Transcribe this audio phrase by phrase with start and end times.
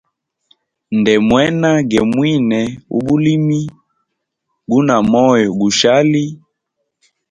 [0.99, 2.61] Ndemwena ge mwine
[2.97, 3.59] u bulimi,
[4.69, 6.25] guna moyo gushali.